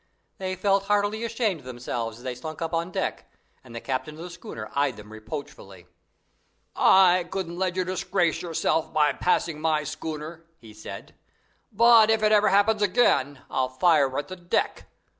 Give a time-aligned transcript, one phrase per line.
[0.39, 3.31] They felt heartily ashamed of themselves as they slunk up on deck,
[3.63, 5.85] and the captain of the schooner eyed them reproachfully.
[6.75, 11.13] "I couldn't let you disgrace yourselves by passing my schooner," he said;
[11.71, 14.87] "but if it ever happens again I'll fire at the deck.